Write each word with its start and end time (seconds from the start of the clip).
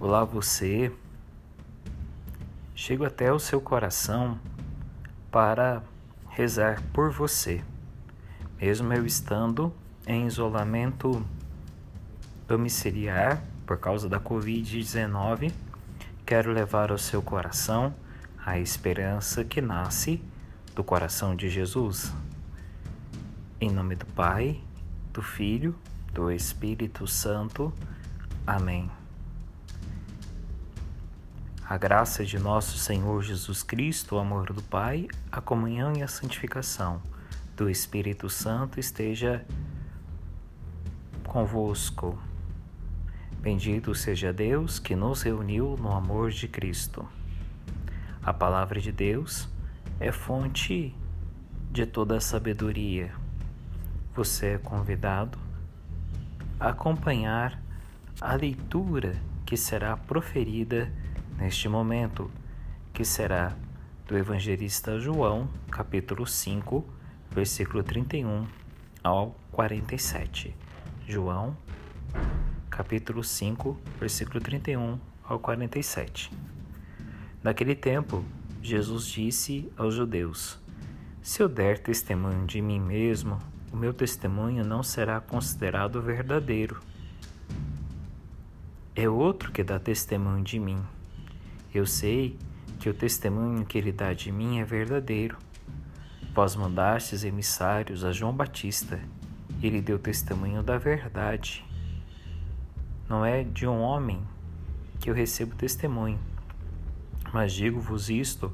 Olá 0.00 0.22
você. 0.22 0.92
Chego 2.72 3.04
até 3.04 3.32
o 3.32 3.38
seu 3.40 3.60
coração 3.60 4.38
para 5.28 5.82
rezar 6.28 6.80
por 6.92 7.10
você. 7.10 7.64
Mesmo 8.60 8.92
eu 8.92 9.04
estando 9.04 9.74
em 10.06 10.24
isolamento 10.24 11.26
domiciliar 12.46 13.42
por 13.66 13.76
causa 13.76 14.08
da 14.08 14.20
Covid-19, 14.20 15.52
quero 16.24 16.52
levar 16.52 16.92
ao 16.92 16.98
seu 16.98 17.20
coração 17.20 17.92
a 18.46 18.56
esperança 18.56 19.44
que 19.44 19.60
nasce 19.60 20.22
do 20.76 20.84
coração 20.84 21.34
de 21.34 21.48
Jesus. 21.48 22.14
Em 23.60 23.68
nome 23.68 23.96
do 23.96 24.06
Pai, 24.06 24.60
do 25.12 25.22
Filho, 25.22 25.74
do 26.14 26.30
Espírito 26.30 27.04
Santo. 27.08 27.72
Amém. 28.46 28.97
A 31.68 31.76
graça 31.76 32.24
de 32.24 32.38
nosso 32.38 32.78
Senhor 32.78 33.22
Jesus 33.22 33.62
Cristo, 33.62 34.16
o 34.16 34.18
amor 34.18 34.54
do 34.54 34.62
Pai, 34.62 35.06
a 35.30 35.38
comunhão 35.38 35.94
e 35.94 36.02
a 36.02 36.08
santificação 36.08 37.02
do 37.54 37.68
Espírito 37.68 38.30
Santo 38.30 38.80
esteja 38.80 39.44
convosco. 41.24 42.18
Bendito 43.42 43.94
seja 43.94 44.32
Deus 44.32 44.78
que 44.78 44.96
nos 44.96 45.20
reuniu 45.20 45.76
no 45.78 45.92
amor 45.92 46.30
de 46.30 46.48
Cristo. 46.48 47.06
A 48.22 48.32
palavra 48.32 48.80
de 48.80 48.90
Deus 48.90 49.46
é 50.00 50.10
fonte 50.10 50.96
de 51.70 51.84
toda 51.84 52.16
a 52.16 52.20
sabedoria. 52.20 53.12
Você 54.14 54.54
é 54.54 54.58
convidado 54.58 55.38
a 56.58 56.70
acompanhar 56.70 57.60
a 58.22 58.34
leitura 58.34 59.20
que 59.44 59.54
será 59.54 59.98
proferida 59.98 60.90
neste 61.38 61.68
momento, 61.68 62.30
que 62.92 63.04
será 63.04 63.56
do 64.06 64.18
evangelista 64.18 64.98
João, 64.98 65.48
capítulo 65.70 66.26
5, 66.26 66.84
versículo 67.30 67.82
31 67.82 68.44
ao 69.04 69.36
47. 69.52 70.54
João, 71.06 71.56
capítulo 72.68 73.22
5, 73.22 73.78
versículo 74.00 74.40
31 74.40 74.98
ao 75.22 75.38
47. 75.38 76.32
Naquele 77.42 77.76
tempo, 77.76 78.24
Jesus 78.60 79.06
disse 79.06 79.70
aos 79.76 79.94
judeus: 79.94 80.58
Se 81.22 81.40
eu 81.40 81.48
der 81.48 81.78
testemunho 81.78 82.46
de 82.46 82.60
mim 82.60 82.80
mesmo, 82.80 83.38
o 83.72 83.76
meu 83.76 83.94
testemunho 83.94 84.64
não 84.64 84.82
será 84.82 85.20
considerado 85.20 86.02
verdadeiro. 86.02 86.80
É 88.96 89.08
outro 89.08 89.52
que 89.52 89.62
dá 89.62 89.78
testemunho 89.78 90.42
de 90.42 90.58
mim 90.58 90.82
eu 91.74 91.86
sei 91.86 92.38
que 92.78 92.88
o 92.88 92.94
testemunho 92.94 93.66
que 93.66 93.76
ele 93.76 93.92
dá 93.92 94.12
de 94.12 94.32
mim 94.32 94.58
é 94.58 94.64
verdadeiro. 94.64 95.36
Vós 96.34 96.56
mandastes 96.56 97.24
emissários 97.24 98.04
a 98.04 98.12
João 98.12 98.32
Batista, 98.32 99.00
ele 99.62 99.80
deu 99.80 99.98
testemunho 99.98 100.62
da 100.62 100.78
verdade. 100.78 101.64
Não 103.08 103.24
é 103.24 103.42
de 103.42 103.66
um 103.66 103.80
homem 103.80 104.22
que 105.00 105.10
eu 105.10 105.14
recebo 105.14 105.56
testemunho, 105.56 106.18
mas 107.32 107.52
digo-vos 107.52 108.08
isto 108.08 108.52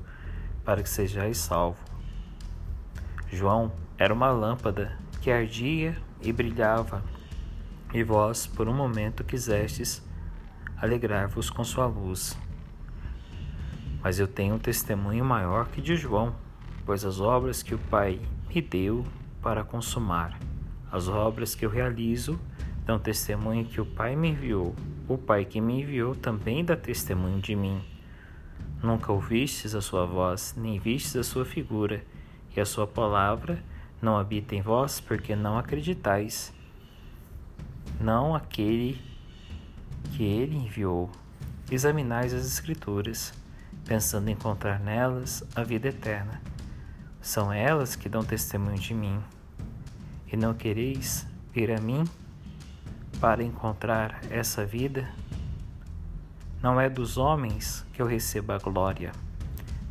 para 0.65 0.83
que 0.83 0.89
sejais 0.89 1.39
salvo. 1.39 1.79
João 3.31 3.73
era 3.99 4.15
uma 4.15 4.31
lâmpada 4.31 4.97
que 5.21 5.31
ardia 5.31 5.97
e 6.21 6.33
brilhava, 6.33 7.03
e 7.93 8.03
vós, 8.03 8.47
por 8.47 8.69
um 8.69 8.75
momento, 8.75 9.23
quisestes 9.23 10.03
alegrar-vos 10.77 11.51
com 11.51 11.63
sua 11.63 11.87
luz. 11.87 12.37
Mas 14.05 14.21
eu 14.21 14.29
tenho 14.29 14.57
um 14.57 14.59
testemunho 14.59 15.25
maior 15.25 15.67
que 15.69 15.81
de 15.81 15.97
João, 15.97 16.35
pois 16.85 17.07
as 17.07 17.21
obras 17.21 17.63
que 17.63 17.75
o 17.75 17.79
Pai 17.79 18.21
me 18.55 18.61
deu 18.61 19.03
para 19.41 19.65
consumar, 19.65 20.39
as 20.93 21.09
obras 21.09 21.55
que 21.55 21.65
eu 21.65 21.71
realizo, 21.71 22.39
dão 22.85 22.99
testemunho 22.99 23.65
que 23.65 23.81
o 23.81 23.87
Pai 23.87 24.15
me 24.15 24.29
enviou. 24.29 24.75
O 25.09 25.17
Pai 25.17 25.47
que 25.47 25.59
me 25.59 25.81
enviou 25.81 26.15
também 26.15 26.63
dá 26.63 26.77
testemunho 26.77 27.41
de 27.41 27.57
mim. 27.57 27.83
Nunca 28.83 29.11
ouvistes 29.11 29.75
a 29.75 29.81
sua 29.81 30.05
voz, 30.05 30.55
nem 30.55 30.79
vistes 30.79 31.17
a 31.17 31.25
sua 31.25 31.47
figura, 31.47 32.05
e 32.55 32.61
a 32.61 32.67
sua 32.67 32.87
palavra 32.87 33.59
não 34.03 34.19
habita 34.19 34.55
em 34.55 34.61
vós, 34.61 35.01
porque 35.01 35.35
não 35.35 35.57
acreditais. 35.57 36.53
Não 37.99 38.35
aquele 38.35 39.01
que 40.13 40.23
ele 40.23 40.57
enviou. 40.57 41.11
Examinais 41.71 42.35
as 42.35 42.47
Escrituras 42.47 43.33
pensando 43.85 44.31
encontrar 44.31 44.81
nelas 44.81 45.45
a 45.55 45.63
vida 45.63 45.89
eterna. 45.89 46.41
São 47.21 47.53
elas 47.53 47.97
que 47.97 48.09
dão 48.09 48.25
testemunho 48.25 48.79
de 48.79 48.95
mim. 48.95 49.21
E 50.31 50.37
não 50.37 50.55
quereis 50.55 51.27
vir 51.53 51.71
a 51.71 51.81
mim 51.81 52.05
para 53.21 53.43
encontrar 53.43 54.21
essa 54.31 54.65
vida? 54.65 55.09
Não 56.63 56.81
é 56.81 56.89
dos 56.89 57.19
homens 57.19 57.85
que 57.93 58.01
eu 58.01 58.07
recebo 58.07 58.53
a 58.53 58.59
glória, 58.59 59.13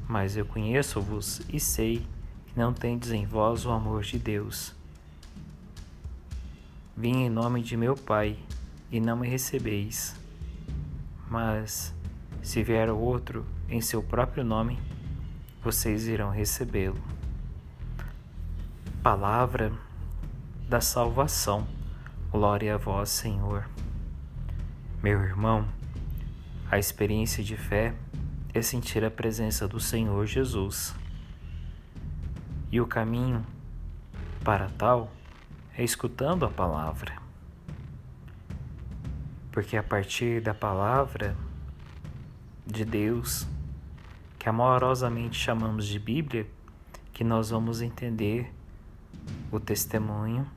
mas 0.07 0.35
eu 0.35 0.45
conheço-vos 0.45 1.41
e 1.51 1.59
sei 1.59 2.05
que 2.47 2.59
não 2.59 2.73
tendes 2.73 3.11
em 3.11 3.25
vós 3.25 3.65
o 3.65 3.71
amor 3.71 4.01
de 4.01 4.17
Deus. 4.17 4.75
Vim 6.95 7.25
em 7.25 7.29
nome 7.29 7.61
de 7.61 7.77
meu 7.77 7.95
Pai 7.95 8.37
e 8.91 8.99
não 8.99 9.17
me 9.17 9.27
recebeis. 9.27 10.15
Mas 11.29 11.93
se 12.43 12.61
vier 12.61 12.89
outro 12.89 13.45
em 13.69 13.79
seu 13.79 14.03
próprio 14.03 14.43
nome, 14.43 14.77
vocês 15.63 16.07
irão 16.07 16.29
recebê-lo. 16.29 17.01
Palavra 19.01 19.71
da 20.67 20.81
salvação. 20.81 21.65
Glória 22.29 22.75
a 22.75 22.77
vós, 22.77 23.09
Senhor. 23.09 23.69
Meu 25.01 25.21
irmão, 25.21 25.65
a 26.69 26.77
experiência 26.77 27.41
de 27.41 27.55
fé 27.55 27.93
é 28.53 28.61
sentir 28.61 29.05
a 29.05 29.11
presença 29.11 29.65
do 29.65 29.79
Senhor 29.79 30.25
Jesus. 30.25 30.93
E 32.69 32.81
o 32.81 32.85
caminho 32.85 33.45
para 34.43 34.67
tal 34.77 35.09
é 35.77 35.83
escutando 35.83 36.45
a 36.45 36.49
palavra. 36.49 37.13
Porque 39.49 39.77
a 39.77 39.83
partir 39.83 40.41
da 40.41 40.53
palavra 40.53 41.37
de 42.65 42.85
Deus, 42.85 43.47
que 44.39 44.47
amorosamente 44.47 45.37
chamamos 45.37 45.87
de 45.87 45.99
Bíblia, 45.99 46.47
que 47.11 47.23
nós 47.23 47.49
vamos 47.49 47.81
entender 47.81 48.51
o 49.51 49.59
testemunho 49.59 50.49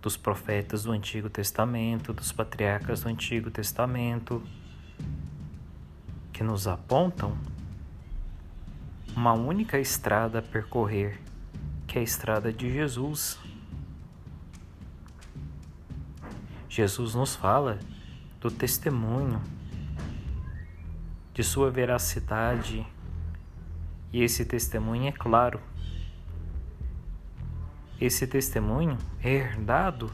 dos 0.00 0.16
profetas 0.16 0.82
do 0.82 0.92
Antigo 0.92 1.30
Testamento, 1.30 2.12
dos 2.12 2.32
patriarcas 2.32 3.02
do 3.02 3.08
Antigo 3.08 3.50
Testamento, 3.50 4.42
que 6.32 6.42
nos 6.42 6.66
apontam 6.66 7.38
uma 9.14 9.32
única 9.32 9.78
estrada 9.78 10.40
a 10.40 10.42
percorrer, 10.42 11.20
que 11.86 11.98
é 11.98 12.00
a 12.00 12.04
estrada 12.04 12.52
de 12.52 12.72
Jesus. 12.72 13.38
Jesus 16.68 17.14
nos 17.14 17.36
fala 17.36 17.78
do 18.40 18.50
testemunho 18.50 19.40
de 21.34 21.42
sua 21.42 21.70
veracidade, 21.70 22.86
e 24.12 24.22
esse 24.22 24.44
testemunho 24.44 25.08
é 25.08 25.12
claro. 25.12 25.58
Esse 27.98 28.26
testemunho 28.26 28.98
é 29.22 29.30
herdado 29.30 30.12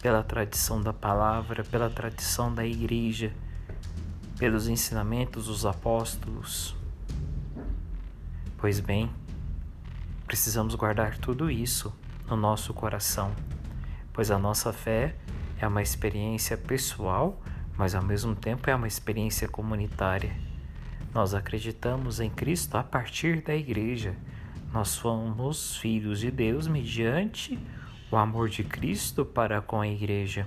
pela 0.00 0.22
tradição 0.22 0.80
da 0.80 0.92
palavra, 0.92 1.64
pela 1.64 1.90
tradição 1.90 2.54
da 2.54 2.64
igreja, 2.64 3.32
pelos 4.38 4.68
ensinamentos 4.68 5.46
dos 5.46 5.66
apóstolos. 5.66 6.76
Pois 8.56 8.78
bem, 8.78 9.10
precisamos 10.26 10.76
guardar 10.76 11.18
tudo 11.18 11.50
isso 11.50 11.92
no 12.28 12.36
nosso 12.36 12.72
coração, 12.72 13.34
pois 14.12 14.30
a 14.30 14.38
nossa 14.38 14.72
fé 14.72 15.16
é 15.58 15.66
uma 15.66 15.82
experiência 15.82 16.56
pessoal, 16.56 17.40
mas 17.76 17.94
ao 17.94 18.04
mesmo 18.04 18.36
tempo 18.36 18.70
é 18.70 18.74
uma 18.74 18.86
experiência 18.86 19.48
comunitária 19.48 20.49
nós 21.12 21.34
acreditamos 21.34 22.20
em 22.20 22.30
Cristo 22.30 22.76
a 22.76 22.84
partir 22.84 23.42
da 23.42 23.54
igreja. 23.54 24.14
Nós 24.72 24.88
somos 24.88 25.76
filhos 25.76 26.20
de 26.20 26.30
Deus 26.30 26.68
mediante 26.68 27.58
o 28.10 28.16
amor 28.16 28.48
de 28.48 28.62
Cristo 28.62 29.24
para 29.24 29.60
com 29.60 29.80
a 29.80 29.88
igreja. 29.88 30.46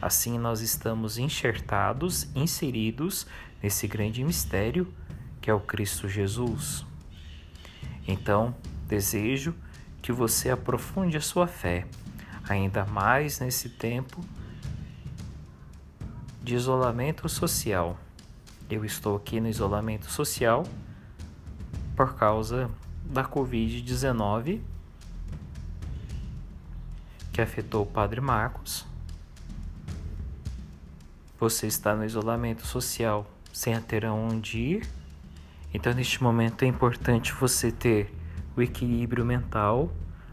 Assim, 0.00 0.38
nós 0.38 0.60
estamos 0.60 1.18
enxertados, 1.18 2.28
inseridos 2.34 3.26
nesse 3.62 3.86
grande 3.86 4.24
mistério 4.24 4.92
que 5.40 5.50
é 5.50 5.54
o 5.54 5.60
Cristo 5.60 6.08
Jesus. 6.08 6.86
Então, 8.08 8.54
desejo 8.88 9.54
que 10.00 10.12
você 10.12 10.50
aprofunde 10.50 11.16
a 11.16 11.20
sua 11.20 11.46
fé, 11.46 11.86
ainda 12.48 12.84
mais 12.86 13.40
nesse 13.40 13.68
tempo 13.68 14.20
de 16.42 16.54
isolamento 16.54 17.28
social 17.28 17.98
Eu 18.72 18.86
estou 18.86 19.16
aqui 19.16 19.38
no 19.38 19.48
isolamento 19.48 20.10
social 20.10 20.64
por 21.94 22.14
causa 22.14 22.70
da 23.04 23.22
Covid-19 23.22 24.62
que 27.30 27.42
afetou 27.42 27.82
o 27.82 27.86
Padre 27.86 28.22
Marcos. 28.22 28.86
Você 31.38 31.66
está 31.66 31.94
no 31.94 32.02
isolamento 32.02 32.66
social 32.66 33.30
sem 33.52 33.78
ter 33.82 34.06
aonde 34.06 34.58
ir. 34.58 34.88
Então, 35.74 35.92
neste 35.92 36.22
momento, 36.22 36.62
é 36.62 36.66
importante 36.66 37.34
você 37.34 37.70
ter 37.70 38.10
o 38.56 38.62
equilíbrio 38.62 39.22
mental, 39.22 39.92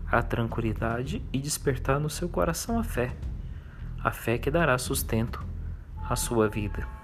a 0.09 0.24
tranquilidade 0.24 1.21
e 1.33 1.39
despertar 1.39 2.00
no 2.00 2.09
seu 2.09 2.30
coração 2.30 2.80
a 2.80 2.85
fé. 2.85 3.13
A 4.01 4.12
fé 4.12 4.38
que 4.38 4.50
dará 4.50 4.77
sustento 4.77 5.45
à 6.09 6.15
sua 6.15 6.47
vida. 6.47 6.98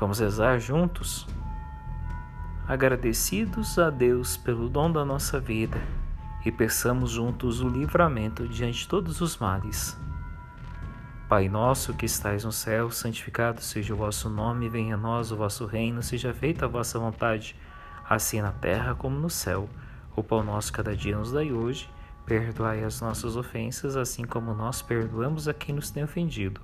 Vamos 0.00 0.18
rezar 0.18 0.58
juntos? 0.58 1.26
Agradecidos 2.66 3.78
a 3.78 3.90
Deus 3.90 4.34
pelo 4.34 4.66
dom 4.66 4.90
da 4.90 5.04
nossa 5.04 5.38
vida 5.38 5.76
e 6.42 6.50
peçamos 6.50 7.10
juntos 7.10 7.60
o 7.60 7.68
livramento 7.68 8.48
diante 8.48 8.78
de 8.78 8.88
todos 8.88 9.20
os 9.20 9.36
males. 9.36 9.94
Pai 11.28 11.50
nosso 11.50 11.92
que 11.92 12.06
estais 12.06 12.44
no 12.44 12.50
céu, 12.50 12.90
santificado 12.90 13.60
seja 13.60 13.92
o 13.92 13.96
vosso 13.98 14.30
nome, 14.30 14.70
venha 14.70 14.94
a 14.94 14.98
nós 14.98 15.32
o 15.32 15.36
vosso 15.36 15.66
reino, 15.66 16.02
seja 16.02 16.32
feita 16.32 16.64
a 16.64 16.68
vossa 16.68 16.98
vontade, 16.98 17.54
assim 18.08 18.40
na 18.40 18.52
terra 18.52 18.94
como 18.94 19.20
no 19.20 19.28
céu. 19.28 19.68
O 20.16 20.24
pão 20.24 20.42
nosso 20.42 20.72
cada 20.72 20.96
dia 20.96 21.18
nos 21.18 21.30
dai 21.30 21.52
hoje, 21.52 21.90
perdoai 22.24 22.82
as 22.84 23.02
nossas 23.02 23.36
ofensas, 23.36 23.98
assim 23.98 24.24
como 24.24 24.54
nós 24.54 24.80
perdoamos 24.80 25.46
a 25.46 25.52
quem 25.52 25.74
nos 25.74 25.90
tem 25.90 26.02
ofendido. 26.02 26.58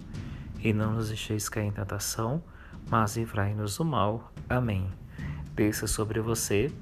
E 0.58 0.72
não 0.72 0.94
nos 0.94 1.08
deixeis 1.08 1.50
cair 1.50 1.66
em 1.66 1.70
tentação, 1.70 2.42
mas 2.90 3.16
livrai-nos 3.16 3.76
do 3.76 3.84
mal. 3.84 4.32
Amém. 4.48 4.90
Desça 5.54 5.86
sobre 5.86 6.20
você 6.20 6.72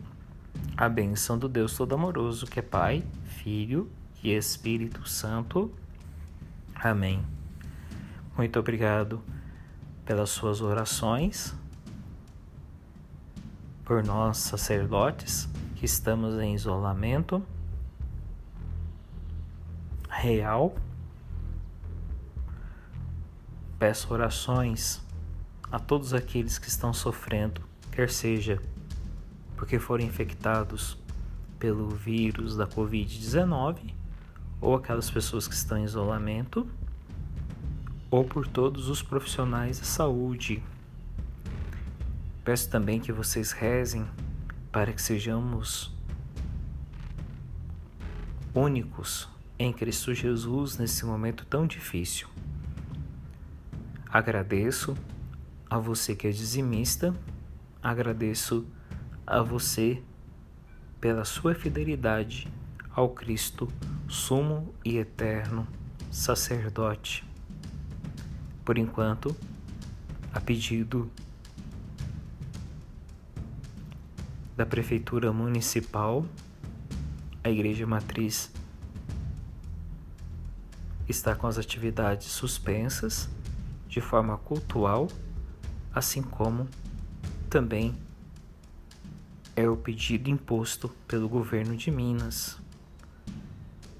a 0.77 0.89
bênção 0.89 1.39
do 1.39 1.49
Deus 1.49 1.77
Todo-Amoroso, 1.77 2.47
que 2.47 2.59
é 2.59 2.63
Pai, 2.63 3.05
Filho 3.25 3.91
e 4.23 4.31
Espírito 4.31 5.09
Santo. 5.09 5.73
Amém. 6.75 7.25
Muito 8.37 8.59
obrigado 8.59 9.23
pelas 10.05 10.31
suas 10.31 10.61
orações, 10.61 11.55
por 13.85 14.05
nós 14.05 14.39
sacerdotes 14.39 15.49
que 15.77 15.85
estamos 15.85 16.39
em 16.41 16.55
isolamento 16.55 17.43
real. 20.09 20.75
Peço 23.79 24.13
orações 24.13 25.05
a 25.75 25.79
todos 25.81 26.15
aqueles 26.15 26.57
que 26.57 26.69
estão 26.69 26.95
sofrendo, 26.95 27.61
quer 27.91 28.09
seja 28.09 28.63
porque 29.57 29.77
foram 29.81 30.05
infectados 30.05 30.97
pelo 31.59 31.89
vírus 31.89 32.57
da 32.57 32.65
Covid-19, 32.65 33.93
ou 34.61 34.77
aquelas 34.77 35.11
pessoas 35.11 35.49
que 35.49 35.55
estão 35.55 35.77
em 35.77 35.83
isolamento, 35.83 36.65
ou 38.09 38.25
por 38.25 38.47
todos 38.47 38.89
os 38.89 39.03
profissionais 39.03 39.81
de 39.81 39.87
saúde. 39.89 40.63
Peço 42.45 42.71
também 42.71 43.01
que 43.01 43.11
vocês 43.11 43.51
rezem 43.51 44.07
para 44.71 44.93
que 44.93 45.03
sejamos 45.03 45.93
únicos 48.55 49.29
em 49.59 49.73
Cristo 49.73 50.15
Jesus 50.15 50.79
nesse 50.79 51.05
momento 51.05 51.45
tão 51.45 51.67
difícil. 51.67 52.29
Agradeço 54.09 54.97
a 55.75 55.79
você 55.81 56.15
que 56.15 56.29
é 56.29 56.31
dizimista, 56.31 57.13
agradeço 57.83 58.65
a 59.27 59.43
você 59.43 60.01
pela 61.01 61.25
sua 61.25 61.53
fidelidade 61.53 62.47
ao 62.95 63.09
Cristo, 63.09 63.67
sumo 64.07 64.73
e 64.85 64.99
eterno 64.99 65.67
sacerdote. 66.13 67.25
Por 68.65 68.79
enquanto, 68.79 69.35
a 70.33 70.41
pedido 70.41 71.11
da 74.57 74.65
Prefeitura 74.65 75.33
Municipal, 75.33 76.25
a 77.43 77.51
Igreja 77.51 77.85
Matriz 77.85 78.49
está 81.09 81.35
com 81.35 81.49
as 81.49 81.59
atividades 81.59 82.29
suspensas 82.29 83.29
de 83.89 84.01
forma 84.01 84.39
cultural, 84.39 85.09
assim 85.95 86.23
como 86.23 86.69
também 87.49 87.95
é 89.55 89.69
o 89.69 89.77
pedido 89.77 90.29
imposto 90.29 90.89
pelo 91.07 91.29
governo 91.29 91.77
de 91.77 91.91
Minas. 91.91 92.59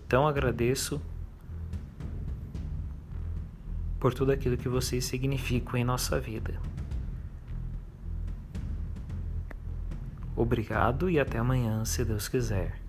Então 0.07 0.27
agradeço 0.27 1.01
por 4.01 4.13
tudo 4.13 4.33
aquilo 4.33 4.57
que 4.57 4.69
vocês 4.69 5.05
significam 5.05 5.77
em 5.79 5.85
nossa 5.85 6.21
vida. 6.21 6.61
Obrigado 10.37 11.09
e 11.09 11.21
até 11.21 11.39
amanhã, 11.39 11.85
se 11.85 12.05
Deus 12.05 12.29
quiser. 12.29 12.84